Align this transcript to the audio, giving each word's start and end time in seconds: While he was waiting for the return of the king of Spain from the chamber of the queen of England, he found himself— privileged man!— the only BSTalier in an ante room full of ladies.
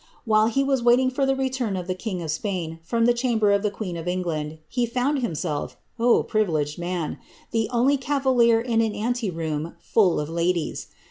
While 0.25 0.47
he 0.47 0.63
was 0.63 0.81
waiting 0.81 1.11
for 1.11 1.27
the 1.27 1.35
return 1.35 1.77
of 1.77 1.85
the 1.85 1.93
king 1.93 2.23
of 2.23 2.31
Spain 2.31 2.79
from 2.81 3.05
the 3.05 3.13
chamber 3.13 3.51
of 3.51 3.61
the 3.61 3.69
queen 3.69 3.95
of 3.95 4.07
England, 4.07 4.57
he 4.67 4.87
found 4.87 5.19
himself— 5.19 5.77
privileged 6.27 6.79
man!— 6.79 7.19
the 7.51 7.69
only 7.71 7.99
BSTalier 7.99 8.65
in 8.65 8.81
an 8.81 8.95
ante 8.95 9.29
room 9.29 9.75
full 9.79 10.19
of 10.19 10.27
ladies. 10.27 10.87